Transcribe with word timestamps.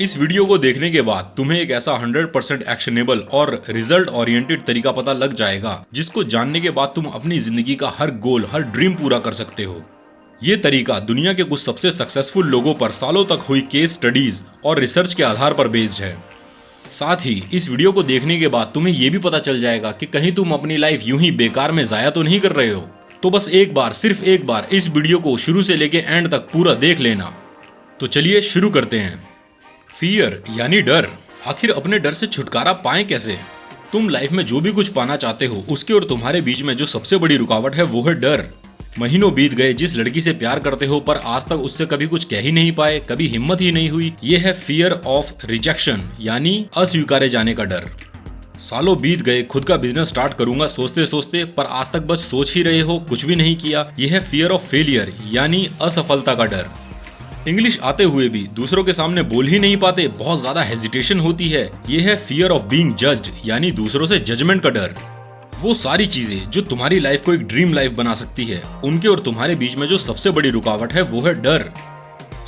इस 0.00 0.16
वीडियो 0.18 0.44
को 0.46 0.56
देखने 0.58 0.90
के 0.90 1.02
बाद 1.02 1.32
तुम्हें 1.36 1.60
एक 1.60 1.70
ऐसा 1.70 1.92
100% 1.92 2.32
परसेंट 2.34 2.62
एक्शनेबल 2.62 3.18
और 3.18 3.62
रिज़ल्ट 3.68 4.08
ओरिएंटेड 4.08 4.62
तरीका 4.62 4.92
पता 4.92 5.12
लग 5.12 5.34
जाएगा, 5.34 5.84
जिसको 5.94 6.24
जानने 6.24 6.60
के 6.60 6.70
बाद 6.70 6.92
तुम 6.94 7.04
अपनी 7.04 7.38
ज़िंदगी 7.38 7.74
का 7.74 7.92
हर 7.98 8.10
गोल, 8.10 8.46
हर 8.52 8.62
ड्रीम 8.62 8.94
पूरा 8.94 9.18
कर 9.18 9.32
सकते 9.32 9.64
हो। 9.64 9.82
ये 10.42 10.56
तरीका 10.56 10.98
दुनिया 10.98 11.32
के 11.32 11.42
कुछ 11.42 11.60
सबसे 11.60 11.92
सक्सेसफुल 11.92 12.46
लोगों 12.46 12.74
पर 12.74 12.90
सालों 12.90 13.24
तक 13.24 13.44
हुई 13.48 13.60
केस 13.60 13.94
स्टडीज़ 13.94 14.42
और 14.64 14.78
रिसर्च 14.78 15.14
के 15.14 15.22
आधार 15.22 15.54
पर 15.54 15.68
बेस्ड 15.68 16.02
है। 16.02 16.16
साथ 16.90 17.16
ही, 17.16 17.42
इस 17.52 17.68
वीडियो 17.70 17.92
को 17.92 18.02
देखने 18.02 18.38
के 18.38 18.48
बाद 18.48 18.70
तुम्हें 18.74 18.94
यह 18.94 19.10
भी 19.10 19.18
पता 19.18 19.38
चल 19.38 19.60
जाएगा 19.60 19.92
कि 19.92 20.06
कहीं 20.06 20.32
तुम 20.32 20.52
अपनी 20.52 20.76
लाइफ 20.76 21.02
यूँ 21.04 21.20
ही 21.20 21.30
बेकार 21.30 21.72
में 21.72 21.84
जाया 21.84 22.10
तो 22.10 22.22
नहीं 22.22 22.40
कर 22.40 22.52
रहे 22.52 22.70
हो। 22.70 22.80
तो 23.22 23.30
बस 23.30 23.48
एक 23.48 23.74
बार, 23.74 23.92
सिर्फ़ 23.92 24.24
एक 24.24 24.46
बार 24.46 24.68
इस 24.72 24.88
वीडियो 24.88 25.18
को 25.18 25.36
शुरू 25.36 25.62
से 25.62 25.76
लेके 25.76 25.98
एंड 25.98 26.30
तक 26.30 26.48
पूरा 26.52 26.74
देख 26.74 27.00
लेना। 27.00 27.32
तो 28.00 28.06
चलिए 28.06 28.40
शुरू 28.40 28.70
करते 28.70 28.98
हैं। 28.98 29.33
फियर 30.00 30.42
यानी 30.56 30.80
डर। 30.82 31.06
आखिर 31.46 31.70
अपने 31.70 31.98
डर 31.98 32.12
से 32.12 32.26
छुटकारा 32.26 32.72
पाए 32.72 33.04
कैसे? 33.04 33.38
तुम 33.92 34.08
लाइफ 34.08 34.32
में 34.32 34.44
जो 34.46 34.60
भी 34.60 34.72
कुछ 34.72 34.88
पाना 34.88 35.16
चाहते 35.16 35.46
हो, 35.46 35.64
उसके 35.68 35.94
और 35.94 36.04
तुम्हारे 36.04 36.40
बीच 36.40 36.62
में 36.62 36.74
जो 36.76 36.86
सबसे 36.86 37.16
बड़ी 37.16 37.36
रुकावट 37.36 37.74
है, 37.74 37.82
वो 37.82 38.02
है 38.02 38.14
डर। 38.14 38.44
महीनों 38.98 39.32
बीत 39.34 39.54
गए, 39.54 39.72
जिस 39.74 39.96
लड़की 39.96 40.20
से 40.20 40.32
प्यार 40.32 40.58
करते 40.58 40.86
हो, 40.86 41.00
पर 41.00 41.16
आज 41.16 41.46
तक 41.46 41.52
उससे 41.52 41.86
कभी 41.86 42.06
कुछ 42.06 42.24
कह 42.24 42.40
ही 42.40 42.52
नहीं 42.52 42.72
पाए, 42.72 42.98
कभी 43.00 43.26
हिम्मत 43.26 43.60
ही 43.60 43.72
नहीं 43.72 43.90
हुई, 43.90 44.12
ये 44.24 44.36
है 44.36 44.52
फियर 44.52 44.92
ऑफ़ 44.92 45.46
रिजेक्शन 45.46 46.02
यानी 46.20 46.66
अस्वीकारे 46.76 47.28
जाने 47.28 47.54
का 47.54 47.64
डर। 47.64 47.90
सालों 48.58 49.00
बीत 49.00 49.22
गए, 49.22 49.42
खुद 49.42 49.64
का 49.64 49.76
बिज़नेस 49.76 50.08
स्टार्ट 50.08 50.34
करूँगा 50.34 50.66
सोचते 50.66 51.06
सोचते 51.06 51.44
पर 51.44 51.64
आज 51.64 51.92
तक 51.92 52.02
बस 52.02 52.30
सोच 52.30 52.54
ही 52.54 52.62
रहे 52.62 52.80
हो, 52.80 52.98
कुछ 52.98 53.24
भी 53.24 53.36
नहीं 53.36 53.56
किया 53.56 53.90
यह 53.98 54.12
है 54.12 54.20
फियर 54.20 54.50
ऑफ़ 54.50 54.62
फेलियर 54.62 55.14
यानी 55.30 55.68
असफलता 55.82 56.34
का 56.34 56.44
डर। 56.44 56.66
इंग्लिश 57.48 57.78
आते 57.82 58.04
हुए 58.04 58.28
भी 58.28 58.46
दूसरों 58.54 58.82
के 58.84 58.92
सामने 58.92 59.22
बोल 59.22 59.46
ही 59.46 59.58
नहीं 59.58 59.76
पाते, 59.76 60.06
बहुत 60.08 60.40
ज़्यादा 60.40 60.62
हेजिटेशन 60.62 61.18
होती 61.20 61.48
है। 61.48 61.64
यह 61.88 62.08
है 62.08 62.16
फियर 62.18 62.50
ऑफ़ 62.50 62.62
बीइंग 62.62 62.94
जज्ड 62.94 63.28
यानी 63.46 63.70
दूसरों 63.72 64.06
से 64.06 64.18
जजमेंट 64.20 64.62
का 64.62 64.70
डर। 64.70 64.94
वो 65.60 65.74
सारी 65.74 66.06
चीज़ें 66.06 66.50
जो 66.50 66.60
तुम्हारी 66.62 67.00
लाइफ 67.00 67.24
को 67.24 67.34
एक 67.34 67.46
ड्रीम 67.48 67.74
लाइफ 67.74 67.92
बना 67.92 68.14
सकती 68.14 68.44
है, 68.44 68.62
उनके 68.84 69.08
और 69.08 69.20
तुम्हारे 69.20 69.54
बीच 69.54 69.76
में 69.76 69.86
जो 69.86 69.98
सबसे 69.98 70.30
बड़ी 70.30 70.50
रुकावट 70.50 70.92
है, 70.92 71.02
वो 71.02 71.20
है 71.20 71.34
डर। 71.34 71.70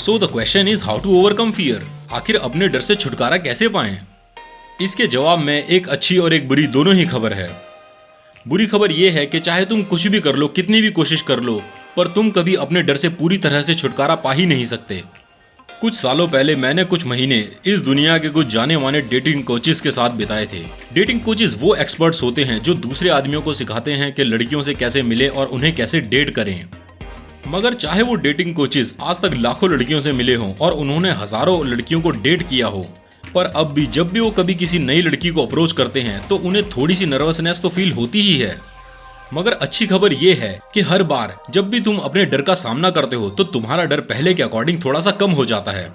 So 0.01 0.19
the 0.19 0.31
question 0.33 0.69
is 0.69 0.85
how 0.85 1.01
to 1.01 1.21
overcome 1.21 1.53
fear 1.53 1.87
आखिर 2.13 2.37
अपने 2.39 2.69
डर 2.69 2.81
से 2.81 2.95
छुटकारा 2.95 3.37
कैसे 3.39 3.69
पाए? 3.69 3.99
इसके 4.83 5.07
जवाब 5.07 5.39
में 5.39 5.67
एक 5.67 5.89
अच्छी 5.89 6.19
और 6.19 6.35
एक 6.35 6.49
बुरी 6.49 6.67
दोनों 6.69 6.95
ही 6.95 7.05
खबर 7.07 7.33
है। 7.33 7.51
बुरी 8.49 8.67
खबर 8.67 8.93
यह 8.93 9.13
है 9.13 9.27
कि 9.27 9.41
चाहे 9.41 9.65
तुम 9.65 9.83
कुछ 9.85 10.07
भी 10.07 10.21
कर 10.21 10.37
लो, 10.37 10.49
कितनी 10.49 10.81
भी 10.83 10.91
कोशिश 10.91 11.23
कर 11.23 11.41
लो 11.41 11.63
पर 11.97 12.09
तुम 12.09 12.31
कभी 12.31 12.55
अपने 12.57 12.83
डर 12.83 12.97
से 12.97 13.09
पूरी 13.11 13.39
तरह 13.39 13.63
से 13.63 13.75
छुटकारा 13.75 14.15
पा 14.17 14.33
ही 14.33 14.47
नहीं 14.47 14.65
सकते। 14.67 15.03
कुछ 15.81 15.95
सालों 15.95 16.27
पहले 16.29 16.57
मैंने 16.57 16.85
कुछ 16.85 17.07
महीने 17.07 17.39
इस 17.67 17.81
दुनिया 17.83 18.17
के 18.19 18.29
कुछ 18.31 18.47
जाने 18.47 18.77
माने 18.79 19.01
डेटिंग 19.03 19.43
कोचेस 19.45 19.81
के 19.81 19.91
साथ 19.91 20.11
बिताए 20.17 20.47
थे। 20.47 20.63
डेटिंग 20.95 21.21
कोचेस 21.21 21.57
वो 21.61 21.75
एक्सपर्ट्स 21.77 22.23
होते 22.23 22.45
हैं 22.45 22.61
जो 22.63 22.75
दूसरे 22.77 23.11
आदमियों 23.11 23.43
को 23.43 23.53
सिखाते 23.55 23.93
हैं 23.93 24.13
कि 24.13 24.25
लड़कियों 24.25 24.63
से 24.63 24.75
कैसे 24.75 25.03
मिले 25.05 25.29
और 25.29 25.47
उन्हें 25.49 25.75
कैसे 25.75 26.01
डेट 26.03 26.31
करें। 26.31 26.69
मगर 27.49 27.75
चाहे 27.77 28.03
वो 28.03 28.15
डेटिंग 28.17 28.55
कोचेस 28.55 28.95
आज 29.03 29.21
तक 29.21 29.35
लाखों 29.37 29.71
लड़कियों 29.71 30.01
से 30.01 30.13
मिले 30.13 30.35
हों 30.35 30.53
और 30.57 30.73
उन्होंने 30.75 31.11
हज़ारों 31.15 31.67
लड़कियों 31.67 32.01
को 32.01 32.11
डेट 32.13 32.43
किया 32.43 32.67
हो, 32.69 32.87
पर 33.35 33.47
अब 33.47 33.73
भी 33.73 33.87
जब 33.89 34.13
भी 34.13 34.21
वो 34.21 34.31
कभी 34.33 34.55
किसी 34.55 34.79
नई 34.81 35.03
लड़की 35.03 35.31
को 35.31 35.43
अप्रोच 35.43 35.73
करते 35.73 36.01
हैं 36.01 36.27
तो 36.29 36.37
उन्हें 36.39 36.69
थोड़ी 36.71 36.95
सी 36.95 37.07
नर्वसनेस 37.07 37.61
तो 37.61 37.69
फील 37.69 37.93
होती 37.93 38.21
ही 38.21 38.37
है। 38.37 38.57
मगर 39.35 39.53
अच्छी 39.53 39.87
खबर 39.87 40.13
यह 40.13 40.41
है 40.41 40.59
कि 40.75 40.81
हर 40.81 41.03
बार 41.03 41.37
जब 41.51 41.69
भी 41.71 41.81
तुम 41.81 41.97
अपने 41.99 42.25
डर 42.25 42.43
का 42.43 42.55
सामना 42.55 42.91
करते 42.91 43.17
हो 43.17 43.31
तो 43.31 43.45
तुम्हारा 43.45 43.85
डर 43.85 44.01
पहले 44.01 44.35
के 44.35 44.43
अकॉर्डिंग 44.43 44.79
थोड़ा 44.85 45.01
सा 45.01 45.11
कम 45.11 45.31
हो 45.31 45.45
जाता 45.45 45.73
है। 45.73 45.89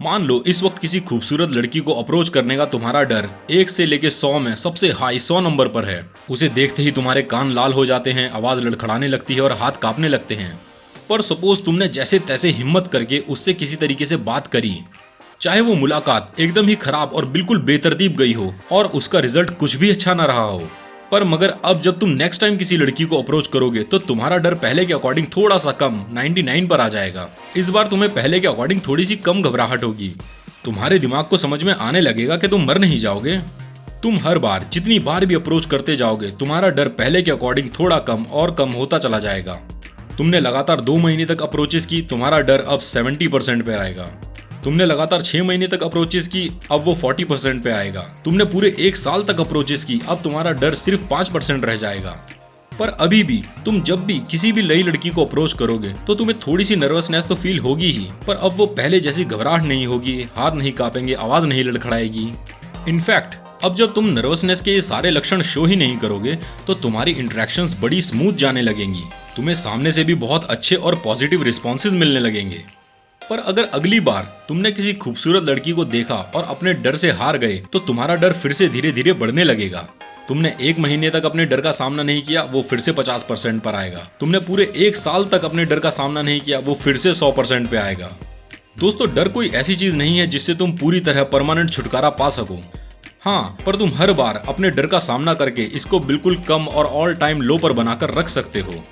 मान 0.00 0.24
लो, 0.24 0.42
इस 0.46 0.62
वक्त 0.62 0.78
किसी 0.78 1.00
खूबसूरत 1.00 1.50
लड़की 1.50 1.80
को 1.80 1.92
अप्रोच 1.92 2.28
करने 2.28 2.56
का 2.56 2.64
तुम्हारा 2.64 3.02
डर 3.02 3.28
एक 3.50 3.70
से 3.70 3.86
लेके 3.86 4.10
सौ 4.10 4.38
में 4.38 4.54
सबसे 4.54 4.90
हाई 4.92 5.18
सौ 5.18 5.40
नंबर 5.40 5.68
पर 5.68 5.84
है। 5.84 6.04
उसे 6.30 6.48
देखते 6.48 6.82
ही 6.82 6.90
तुम्हारे 6.90 7.22
कान 7.22 7.50
लाल 7.50 7.72
हो 7.72 7.86
जाते 7.86 8.12
हैं, 8.12 8.30
आवाज़ 8.30 8.60
लड़खड़ाने 8.60 9.08
लगती 9.08 9.34
है 9.34 9.40
और 9.40 9.52
हाथ 9.52 9.72
कांपने 9.72 10.08
लगते 10.08 10.34
हैं। 10.34 10.60
पर 11.08 11.22
सपोज़ 11.22 11.62
तुमने 11.62 11.88
जैसे 11.88 12.18
तैसे 12.18 12.50
हिम्मत 12.50 12.88
करके 12.92 13.18
उससे 13.28 13.54
किसी 13.54 13.76
तरीके 13.76 14.06
से 14.06 14.16
बात 14.18 14.46
करी, 14.46 14.76
चाहे 15.40 15.60
वो 15.60 15.74
मुलाकात 15.74 16.40
एकदम 16.40 16.68
ही 16.68 16.74
खराब 16.76 17.12
और 17.14 17.26
बिल्कुल 17.26 17.60
बेतरतीब 17.62 18.16
गई 18.16 18.32
हो, 18.32 18.54
और 18.72 18.86
उसका 18.86 19.18
रिज़ल्ट 19.18 19.56
कुछ 19.58 19.76
भी 19.76 19.90
अच्छा 19.90 20.14
ना 20.14 20.24
रहा 20.24 20.42
हो। 20.42 20.68
पर 21.14 21.24
मगर 21.24 21.54
अब 21.64 21.80
जब 21.80 21.98
तुम 21.98 22.10
नेक्स्ट 22.10 22.40
टाइम 22.40 22.56
किसी 22.56 22.76
लड़की 22.76 23.04
को 23.04 23.22
अप्रोच 23.22 23.46
करोगे 23.46 23.82
तो 23.82 23.98
तुम्हारा 23.98 24.36
डर 24.36 24.54
पहले 24.54 24.84
के 24.84 24.94
अकॉर्डिंग 24.94 25.26
थोड़ा 25.26 25.58
सा 25.58 25.72
कम 25.72 26.04
99 26.14 26.68
पर 26.68 26.80
आ 26.80 26.88
जाएगा। 26.88 27.28
इस 27.56 27.68
बार 27.68 27.86
तुम्हें 27.86 28.14
पहले 28.14 28.40
के 28.40 28.48
अकॉर्डिंग 28.48 28.80
थोड़ी 28.88 29.04
सी 29.04 29.16
कम 29.16 29.42
घबराहट 29.42 29.84
होगी। 29.84 30.08
तुम्हारे 30.64 30.98
दिमाग 30.98 31.24
को 31.24 31.36
समझ 31.36 31.62
में 31.64 31.72
आने 31.74 32.00
लगेगा 32.00 32.36
कि 32.36 32.48
तुम 32.48 32.64
मर 32.64 32.78
नहीं 32.78 32.98
जाओगे। 32.98 33.36
तुम 34.02 34.18
हर 34.18 34.38
बार, 34.38 34.66
जितनी 34.72 34.98
बार 34.98 35.26
भी 35.26 35.34
अप्रोच 35.34 35.66
करते 35.66 35.96
जाओगे, 35.96 36.30
तुम्हारा 36.30 36.68
डर 36.68 36.88
पहले 36.88 37.22
के 37.22 37.30
अकॉर्डिंग 37.30 37.68
थोड़ा 37.80 37.98
कम 37.98 38.26
और 38.32 38.54
कम 38.54 38.68
होता 38.68 38.98
चला 38.98 39.18
जाएगा। 39.18 39.58
तुमने 40.18 40.40
लगातार 40.40 40.80
दो 40.80 40.96
महीने 40.96 41.26
तक 41.26 41.42
अप्रोचेस 41.42 41.86
की, 41.86 42.02
तुम्हारा 42.02 42.40
डर 42.40 42.60
अब 42.60 42.80
सेवेंटी 42.80 43.28
परसेंट 43.28 43.66
पे 43.66 43.72
आएगा। 43.72 44.33
तुमने 44.64 44.84
लगातार 44.84 45.20
छह 45.20 45.42
महीने 45.44 45.66
तक 45.68 45.82
अप्रोचेस 45.82 46.28
की, 46.28 46.48
अब 46.72 46.84
वो 46.84 46.94
फोर्टी 46.94 47.24
परसेंट 47.24 47.62
पे 47.62 47.70
आएगा। 47.70 48.02
तुमने 48.24 48.44
पूरे 48.44 48.74
एक 48.78 48.96
साल 48.96 49.22
तक 49.22 49.40
अप्रोचेस 49.40 49.84
की, 49.84 50.00
अब 50.08 50.22
तुम्हारा 50.22 50.50
डर 50.52 50.74
सिर्फ़ 50.74 51.02
पाँच 51.10 51.28
परसेंट 51.28 51.64
रह 51.64 51.76
जाएगा। 51.76 52.10
पर 52.72 52.88
अभी 52.88 53.22
भी, 53.22 53.42
तुम 53.64 53.80
जब 53.82 54.04
भी 54.04 54.18
किसी 54.30 54.52
भी 54.52 54.62
नई 54.62 54.82
लड़की 54.82 55.10
को 55.10 55.24
अप्रोच 55.24 55.52
करोगे 55.52 55.92
तो 56.06 56.14
तुम्हें 56.14 56.38
थोड़ी 56.38 56.64
सी 56.64 56.76
नर्वसनेस 56.76 57.24
तो 57.24 57.34
फील 57.34 57.58
होगी 57.58 57.90
ही। 57.92 58.06
पर 58.26 58.36
अब 58.36 58.56
वो 58.56 58.66
पहले 58.68 59.00
जैसी 59.00 59.24
घबराहट 59.24 59.62
नहीं 59.62 59.86
होगी, 59.86 60.20
हाथ 60.36 60.52
नहीं 60.52 60.72
कांपेंगे, 60.72 61.14
आवाज़ 61.14 61.46
नहीं 61.46 61.64
लड़खड़ाएगी। 61.64 62.32
इनफैक्ट 62.88 63.34
अब 63.64 63.74
जब 63.74 63.92
तुम 63.94 64.06
नर्वसनेस 64.08 64.60
के 64.60 64.70
ये 64.70 64.80
सारे 64.82 65.10
लक्षण 65.10 65.42
शो 65.42 65.64
ही 65.64 65.76
नहीं 65.76 65.96
करोगे 65.96 66.38
तो 66.66 66.74
तुम्हारी 66.74 67.12
इंटरेक्शंस 67.12 67.76
बड़ी 67.80 68.00
स्मूथ 68.02 68.32
जाने 68.34 68.62
लगेंगी। 68.62 69.02
तुम्हें 69.36 69.54
सामने 69.54 69.92
से 69.92 70.04
भी 70.04 70.14
बहुत 70.16 70.44
अच्छे 70.44 70.76
और 70.76 70.94
पॉजिटिव 70.94 71.42
रिस्पॉन्सेज 71.42 71.94
मिलने 71.94 72.20
लगेंगे। 72.20 72.62
पर 73.30 73.38
अगर 73.38 73.64
अगली 73.64 73.98
बार 74.00 74.22
तुमने 74.48 74.70
किसी 74.72 74.92
खूबसूरत 74.94 75.42
लड़की 75.42 75.72
को 75.72 75.84
देखा 75.84 76.14
और 76.34 76.44
अपने 76.44 76.72
डर 76.74 76.96
से 76.96 77.10
हार 77.10 77.36
गए 77.38 77.56
तो 77.72 77.78
तुम्हारा 77.78 78.14
डर 78.14 78.32
फिर 78.32 78.52
से 78.52 78.68
धीरे 78.68 78.90
धीरे 78.92 79.12
बढ़ने 79.12 79.44
लगेगा। 79.44 79.86
तुमने 80.28 80.54
एक 80.60 80.78
महीने 80.78 81.10
तक 81.10 81.24
अपने 81.24 81.44
डर 81.46 81.60
का 81.60 81.70
सामना 81.70 82.02
नहीं 82.02 82.22
किया, 82.22 82.42
वो 82.42 82.62
फिर 82.62 82.80
से 82.80 82.92
पचास 82.92 83.24
परसेंट 83.28 83.62
पर 83.62 83.74
आएगा। 83.74 84.08
तुमने 84.20 84.38
पूरे 84.40 84.70
एक 84.76 84.96
साल 84.96 85.24
तक 85.24 85.44
अपने 85.44 85.64
डर 85.64 85.78
का 85.78 85.90
सामना 85.90 86.22
नहीं 86.22 86.40
किया, 86.40 86.58
वो 86.58 86.74
फिर 86.74 86.96
से 86.96 87.14
सौ 87.14 87.30
परसेंट 87.32 87.70
पे 87.70 87.76
आएगा। 87.76 88.10
दोस्तों, 88.78 89.08
डर 89.14 89.28
कोई 89.28 89.48
ऐसी 89.50 89.76
चीज़ 89.76 89.96
नहीं 89.96 90.18
है 90.18 90.26
जिससे 90.26 90.54
तुम 90.54 90.72
पूरी 90.72 91.00
तरह 91.00 91.24
परमानेंट 91.24 91.70
छुटकारा 91.70 92.10
पा 92.10 92.28
सको। 92.30 92.58
हाँ 93.20 93.56
पर 93.66 93.76
तुम 93.76 93.90
हर 93.96 94.12
बार 94.12 94.42
अपने 94.48 94.70
डर 94.70 94.86
का 94.86 94.98
सामना 94.98 95.34
करके 95.34 95.62
इसको 95.74 96.00
बिल्कुल 96.00 96.36
कम 96.48 96.66
और 96.66 96.86
ऑल 96.86 97.14
टाइम 97.14 97.42
लो 97.42 97.58
पर 97.58 97.72
बनाकर 97.72 98.14
रख 98.14 98.28
सकते 98.28 98.60
हो। 98.60 98.82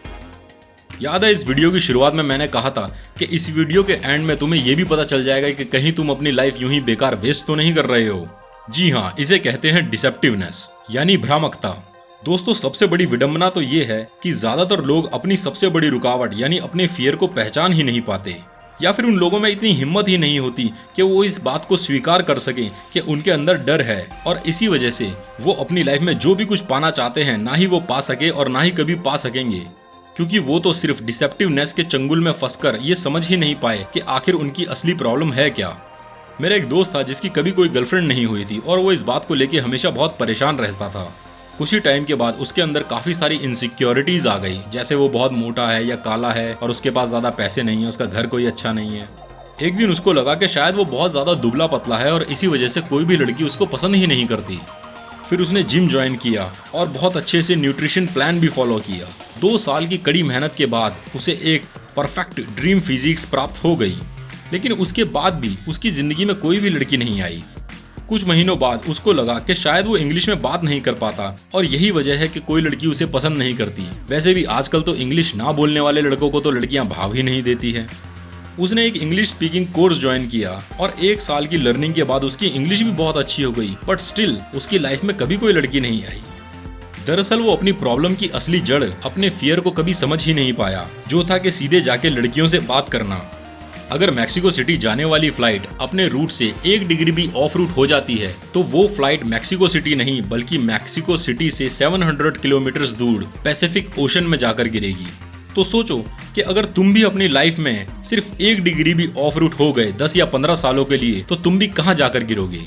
याद 1.02 1.24
है, 1.24 1.32
इस 1.32 1.46
वीडियो 1.46 1.70
की 1.72 1.80
शुरुआत 1.80 2.14
में 2.14 2.22
मैंने 2.22 2.46
कहा 2.48 2.70
था 2.70 2.86
कि 3.18 3.24
इस 3.26 3.48
वीडियो 3.50 3.82
के 3.82 3.92
एंड 3.92 4.24
में 4.26 4.36
तुम्हें 4.36 4.60
यह 4.62 4.76
भी 4.76 4.84
पता 4.84 5.04
चल 5.04 5.24
जाएगा 5.24 5.48
कि 5.50 5.64
कहीं 5.64 5.92
तुम 5.92 6.10
अपनी 6.10 6.30
लाइफ 6.30 6.60
यूँ 6.60 6.70
ही 6.70 6.80
बेकार 6.80 7.14
वेस्ट 7.16 7.46
तो 7.46 7.54
नहीं 7.54 7.72
कर 7.74 7.86
रहे 7.86 8.06
हो। 8.06 8.26
जी 8.70 8.90
हाँ 8.90 9.14
इसे 9.18 9.38
कहते 9.38 9.70
हैं 9.70 9.88
डिसेप्टिवनेस 9.90 10.68
यानी 10.90 11.16
भ्रामकता। 11.16 11.70
दोस्तों, 12.22 12.54
सबसे 12.54 12.86
बड़ी 12.86 13.06
विडंबना 13.06 13.48
तो 13.50 13.62
ये 13.62 13.82
है 13.84 14.06
कि 14.22 14.32
ज़्यादातर 14.32 14.84
लोग 14.84 15.12
अपनी 15.14 15.36
सबसे 15.36 15.68
बड़ी 15.68 15.88
रुकावट, 15.88 16.34
यानी 16.34 16.58
अपने 16.60 16.86
फियर 16.88 17.16
को 17.16 17.26
पहचान 17.28 17.72
ही 17.72 17.82
नहीं 17.82 18.00
पाते। 18.02 18.36
या 18.82 18.92
फिर 18.92 19.04
उन 19.04 19.16
लोगों 19.16 19.40
में 19.40 19.50
इतनी 19.50 19.72
हिम्मत 19.72 20.08
ही 20.08 20.18
नहीं 20.18 20.38
होती 20.40 20.70
कि 20.96 21.02
वो 21.02 21.24
इस 21.24 21.40
बात 21.42 21.64
को 21.64 21.76
स्वीकार 21.78 22.22
कर 22.22 22.38
सकें 22.40 22.70
कि 22.92 23.00
उनके 23.02 23.30
अंदर 23.30 23.58
डर 23.64 23.82
है 23.82 24.06
और 24.26 24.42
इसी 24.46 24.68
वजह 24.68 24.90
से 24.92 25.12
वो 25.40 25.52
अपनी 25.60 25.82
लाइफ 25.82 26.02
में 26.02 26.18
जो 26.18 26.34
भी 26.34 26.44
कुछ 26.44 26.60
पाना 26.66 26.90
चाहते 26.92 27.22
हैं, 27.22 27.38
ना 27.38 27.54
ही 27.54 27.66
वो 27.66 27.80
पा 27.82 28.00
सके 28.02 28.30
और 28.30 28.48
ना 28.48 28.60
ही 28.60 28.70
कभी 28.72 28.94
पा 28.96 29.16
सकेंगे। 29.18 29.66
क्योंकि 30.16 30.38
वो 30.38 30.58
तो 30.58 30.72
सिर्फ़ 30.72 31.02
डिसेप्टिवनेस 31.04 31.72
के 31.72 31.82
चंगुल 31.82 32.20
में 32.20 32.32
फंसकर 32.32 32.78
ये 32.82 32.94
समझ 32.94 33.26
ही 33.28 33.36
नहीं 33.36 33.54
पाए 33.54 33.86
कि 33.94 34.00
आखिर 34.00 34.34
उनकी 34.34 34.64
असली 34.66 34.94
प्रॉब्लम 34.94 35.32
है 35.32 35.48
क्या। 35.50 35.76
मेरा 36.40 36.56
एक 36.56 36.68
दोस्त 36.68 36.94
था 36.94 37.02
जिसकी 37.02 37.28
कभी 37.28 37.50
कोई 37.50 37.68
गर्लफ्रेंड 37.68 38.06
नहीं 38.08 38.26
हुई 38.26 38.44
थी 38.44 38.58
और 38.58 38.78
वो 38.78 38.92
इस 38.92 39.02
बात 39.02 39.24
को 39.24 39.34
लेकर 39.34 39.60
हमेशा 39.60 39.90
बहुत 39.90 40.16
परेशान 40.20 40.58
रहता 40.58 40.88
था। 40.88 41.04
कुछ 41.58 41.72
ही 41.74 41.80
टाइम 41.80 42.04
के 42.04 42.14
बाद 42.14 42.36
उसके 42.40 42.62
अंदर 42.62 42.82
काफ़ी 42.82 43.14
सारी 43.14 43.36
इनसिक्योरिटीज 43.38 44.26
आ 44.26 44.36
गई, 44.38 44.60
जैसे 44.72 44.94
वो 44.94 45.08
बहुत 45.08 45.32
मोटा 45.32 45.66
है 45.68 45.84
या 45.86 45.96
काला 45.98 46.32
है 46.32 46.54
और 46.54 46.70
उसके 46.70 46.90
पास 46.90 47.08
ज़्यादा 47.08 47.30
पैसे 47.32 47.62
नहीं 47.62 47.82
है, 47.82 47.88
उसका 47.88 48.04
घर 48.04 48.26
कोई 48.26 48.46
अच्छा 48.46 48.72
नहीं 48.72 48.98
है। 48.98 49.08
एक 49.62 49.76
दिन 49.76 49.90
उसको 49.90 50.12
लगा 50.12 50.34
कि 50.34 50.48
शायद 50.48 50.74
वो 50.74 50.84
बहुत 50.86 51.10
ज़्यादा 51.10 51.34
दुबला 51.36 51.66
पतला 51.66 51.96
है 51.96 52.12
और 52.12 52.22
इसी 52.22 52.46
वजह 52.46 52.68
से 52.68 52.80
कोई 52.82 53.04
भी 53.04 53.16
लड़की 53.16 53.44
उसको 53.44 53.66
पसंद 53.66 53.94
ही 53.94 54.06
नहीं 54.06 54.26
करती। 54.26 54.60
फिर 55.32 55.40
उसने 55.40 55.62
जिम 55.62 55.86
ज्वाइन 55.88 56.16
किया 56.16 56.42
और 56.74 56.88
बहुत 56.88 57.16
अच्छे 57.16 57.40
से 57.42 57.54
न्यूट्रिशन 57.56 58.06
प्लान 58.06 58.40
भी 58.40 58.48
फॉलो 58.48 58.78
किया। 58.78 59.06
दो 59.40 59.56
साल 59.58 59.86
की 59.86 59.98
कड़ी 59.98 60.22
मेहनत 60.22 60.54
के 60.56 60.66
बाद 60.66 60.96
उसे 61.16 61.32
एक 61.44 61.64
परफेक्ट 61.96 62.40
ड्रीम 62.56 62.80
फिजिक्स 62.80 63.24
प्राप्त 63.24 63.62
हो 63.64 63.74
गई। 63.76 63.96
लेकिन 64.52 64.72
उसके 64.74 65.04
बाद 65.14 65.34
भी 65.34 65.56
उसकी 65.68 65.90
ज़िंदगी 65.90 66.24
में 66.24 66.34
कोई 66.36 66.58
भी 66.58 66.70
लड़की 66.70 66.96
नहीं 66.96 67.22
आई। 67.22 67.42
कुछ 68.08 68.26
महीनों 68.28 68.58
बाद 68.58 68.86
उसको 68.88 69.12
लगा 69.12 69.38
कि 69.38 69.54
शायद 69.54 69.86
वो 69.86 69.96
इंग्लिश 69.96 70.28
में 70.28 70.38
बात 70.42 70.64
नहीं 70.64 70.80
कर 70.80 70.94
पाता 70.94 71.36
और 71.54 71.64
यही 71.64 71.90
वजह 71.90 72.18
है 72.18 72.28
कि 72.28 72.40
कोई 72.40 72.62
लड़की 72.62 72.86
उसे 72.86 73.06
पसंद 73.08 73.38
नहीं 73.38 73.54
करती। 73.56 73.88
वैसे 74.10 74.34
भी 74.34 74.44
आजकल 74.52 74.82
तो 74.82 74.94
इंग्लिश 74.96 75.34
ना 75.34 75.52
बोलने 75.52 75.80
वाले 75.80 76.00
लड़कों 76.00 76.30
को 76.30 76.40
तो 76.40 76.50
लड़कियाँ 76.50 76.86
भाव 76.88 77.14
ही 77.14 77.22
नहीं 77.22 77.42
देती 77.42 77.72
है। 77.72 77.86
उसने 78.58 78.86
एक 78.86 78.96
इंग्लिश 78.96 79.28
स्पीकिंग 79.28 79.66
कोर्स 79.66 80.00
ज्वाइन 80.00 80.26
किया 80.28 80.50
और 80.80 80.94
एक 81.02 81.20
साल 81.20 81.46
की 81.46 81.56
लर्निंग 81.56 81.94
के 81.94 82.04
बाद 82.04 82.24
उसकी 82.24 82.46
इंग्लिश 82.48 82.82
भी 82.82 82.90
बहुत 82.92 83.16
अच्छी 83.16 83.42
हो 83.42 83.52
गई 83.52 83.76
बट 83.88 84.00
स्टिल 84.00 84.38
उसकी 84.54 84.78
लाइफ 84.78 85.04
में 85.04 85.16
कभी 85.16 85.36
कोई 85.36 85.52
लड़की 85.52 85.80
नहीं 85.80 86.04
आई। 86.04 86.22
दरअसल 87.06 87.40
वो 87.40 87.52
अपनी 87.52 87.72
प्रॉब्लम 87.74 88.14
की 88.14 88.28
असली 88.30 88.60
जड़, 88.60 88.82
अपने 89.04 89.30
फियर 89.30 89.60
को 89.60 89.70
कभी 89.70 89.94
समझ 89.94 90.24
ही 90.24 90.34
नहीं 90.34 90.52
पाया, 90.52 90.88
जो 91.08 91.24
था 91.24 91.38
कि 91.38 91.50
सीधे 91.50 91.80
जाके 91.80 92.10
लड़कियों 92.10 92.46
से 92.46 92.58
बात 92.60 92.88
करना। 92.88 93.20
अगर 93.90 94.10
मैक्सिको 94.10 94.50
सिटी 94.50 94.76
जाने 94.76 95.04
वाली 95.04 95.30
फ़्लाइट 95.30 95.66
अपने 95.80 96.06
रूट 96.08 96.30
से 96.30 96.52
एक 96.66 96.86
डिग्री 96.88 97.12
भी 97.12 97.28
ऑफ़ 97.36 97.56
रूट 97.58 97.70
हो 97.70 97.86
जाती 97.86 98.14
है 98.14 98.34
तो 98.54 98.62
वो 98.62 98.86
फ़्लाइट 98.88 99.24
मैक्सिको 99.24 99.68
सिटी 99.68 99.94
नहीं, 99.94 100.22
बल्कि 100.22 100.58
मैक्सिको 100.60 101.16
सिटी 101.16 101.50
से 101.50 101.68
700 101.70 102.36
किलोमीटर 102.36 102.86
दूर 102.98 103.26
पैसिफिक 103.44 103.98
ओशन 103.98 104.24
में 104.24 104.38
जाकर 104.38 104.68
गिरेगी। 104.68 105.06
तो 105.56 105.64
सोचो 105.64 105.96
कि 106.34 106.40
अगर 106.40 106.64
तुम 106.64 106.92
भी 106.92 107.02
अपनी 107.02 107.28
लाइफ 107.28 107.58
में 107.58 108.02
सिर्फ़ 108.02 108.42
एक 108.42 108.62
डिग्री 108.62 108.94
भी 108.94 109.08
ऑफ़ 109.18 109.38
रूट 109.38 109.54
हो 109.60 109.72
गए 109.72 109.92
10 109.92 110.16
या 110.16 110.24
15 110.26 110.54
सालों 110.54 110.84
के 110.84 110.96
लिए 110.96 111.20
तो 111.22 111.36
तुम 111.36 111.58
भी 111.58 111.66
कहाँ 111.66 111.94
जाकर 111.94 112.24
गिरोगे? 112.24 112.60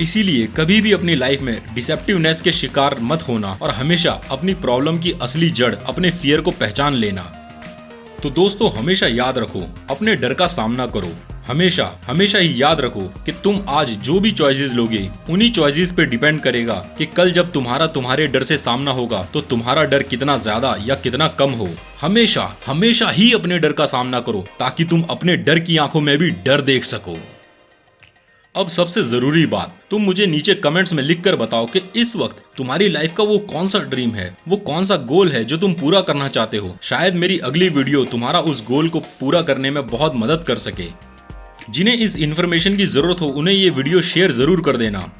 इसीलिए 0.00 0.46
कभी 0.46 0.80
भी 0.80 0.92
अपनी 0.92 1.14
लाइफ 1.14 1.42
में 1.42 1.60
डिसेप्टिवनेस 1.74 2.40
के 2.40 2.52
शिकार 2.52 2.96
मत 3.00 3.28
होना 3.28 3.58
और 3.62 3.70
हमेशा 3.70 4.20
अपनी 4.30 4.54
प्रॉब्लम 4.54 4.98
की 4.98 5.12
असली 5.22 5.50
जड़, 5.50 5.74
अपने 5.74 6.10
फियर 6.10 6.40
को 6.40 6.50
पहचान 6.50 6.94
लेना। 6.94 7.22
तो 8.22 8.30
दोस्तों, 8.30 8.70
हमेशा 8.72 9.06
याद 9.06 9.38
रखो, 9.38 9.62
अपने 9.90 10.14
डर 10.16 10.34
का 10.34 10.46
सामना 10.46 10.86
करो। 10.86 11.12
हमेशा 11.46 11.90
हमेशा 12.06 12.38
ही 12.38 12.52
याद 12.56 12.80
रखो 12.80 13.00
कि 13.24 13.32
तुम 13.44 13.60
आज 13.70 13.90
जो 13.98 14.18
भी 14.20 14.30
चॉइसेस 14.32 14.72
लोगे, 14.72 15.08
उन्हीं 15.30 15.50
चॉइसेस 15.52 15.92
पे 15.92 16.04
डिपेंड 16.06 16.40
करेगा 16.40 16.74
कि 16.98 17.06
कल 17.06 17.32
जब 17.32 17.50
तुम्हारा 17.52 17.86
तुम्हारे 17.88 18.26
डर 18.26 18.42
से 18.42 18.56
सामना 18.58 18.90
होगा 18.92 19.22
तो 19.34 19.40
तुम्हारा 19.42 19.84
डर 19.84 20.02
कितना 20.04 20.36
ज़्यादा 20.38 20.74
या 20.86 20.94
कितना 20.96 21.28
कम 21.38 21.50
हो। 21.52 21.68
हमेशा 22.00 22.48
हमेशा 22.66 23.10
ही 23.10 23.32
अपने 23.32 23.58
डर 23.58 23.72
का 23.72 23.86
सामना 23.86 24.20
करो, 24.20 24.44
ताकि 24.58 24.84
तुम 24.84 25.02
अपने 25.10 25.36
डर 25.38 25.58
की 25.58 25.76
आँखों 25.78 26.00
में 26.00 26.16
भी 26.18 26.30
डर 26.40 26.60
देख 26.62 26.84
सको। 26.84 27.16
अब 28.54 28.68
सबसे 28.70 29.02
ज़रूरी 29.04 29.46
बात, 29.48 29.72
तुम 29.90 30.02
मुझे 30.02 30.26
नीचे 30.26 30.54
कमेंट्स 30.56 30.92
में 30.92 31.02
लिख 31.02 31.22
कर 31.22 31.36
बताओ 31.36 31.66
कि 31.66 31.80
इस 31.96 32.14
वक्त 32.16 32.42
तुम्हारी 32.56 32.88
लाइफ 32.88 33.14
का 33.16 33.24
वो 33.24 33.38
कौन 33.46 33.66
सा 33.68 33.78
ड्रीम 33.80 34.10
है, 34.10 34.36
वो 34.48 34.56
कौन 34.58 34.84
सा 34.84 34.96
गोल 35.06 35.30
है 35.30 35.44
जो 35.44 35.56
तुम 35.56 35.72
पूरा 35.74 36.00
करना 36.02 36.28
चाहते 36.28 36.56
हो। 36.56 36.76
शायद 36.82 37.14
मेरी 37.14 37.38
अगली 37.40 37.68
वीडियो 37.70 38.04
तुम्हारा 38.06 38.40
उस 38.42 38.64
गोल 38.66 38.88
को 38.88 39.00
पूरा 39.20 39.42
करने 39.42 39.70
में 39.70 39.86
बहुत 39.86 40.16
मदद 40.16 40.44
कर 40.46 40.58
सके। 40.60 40.88
जिन्हें 41.70 41.96
इस 41.96 42.16
इन्फॉर्मेशन 42.18 42.76
की 42.76 42.86
ज़रूरत 42.86 43.20
हो, 43.20 43.26
उन्हें 43.28 43.54
ये 43.54 43.70
वीडियो 43.72 44.00
शेयर 44.02 44.30
ज़रूर 44.32 44.60
कर 44.62 44.76
देना। 44.76 45.10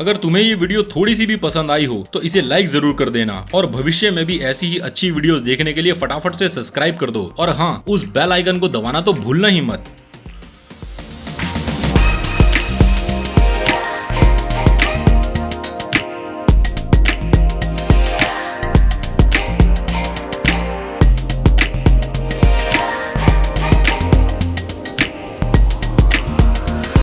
अगर 0.00 0.16
तुम्हें 0.16 0.42
ये 0.42 0.54
वीडियो 0.54 0.82
थोड़ी 0.86 1.14
सी 1.14 1.26
भी 1.26 1.36
पसंद 1.38 1.70
आई 1.70 1.84
हो 1.84 2.04
तो 2.12 2.20
इसे 2.22 2.40
लाइक 2.42 2.66
ज़रूर 2.68 2.94
कर 2.94 3.08
देना 3.10 3.44
और 3.54 3.66
भविष्य 3.68 4.10
में 4.10 4.24
भी 4.26 4.38
ऐसी 4.40 4.66
ही 4.66 4.78
अच्छी 4.80 5.10
वीडियोस 5.10 5.42
देखने 5.42 5.72
के 5.72 5.82
लिए 5.82 5.92
फटाफट 5.94 6.34
से 6.34 6.48
सब्सक्राइब 6.48 6.96
कर 6.96 7.10
दो। 7.10 7.22
और 7.38 7.50
हाँ 7.50 7.72
उस 7.88 8.04
बेल 8.08 8.32
आइकन 8.32 8.58
को 8.58 8.68
दबाना 8.70 9.00
तो 9.00 9.12
भूलना 9.14 9.48
ही 9.48 9.60
मत। 9.62 9.90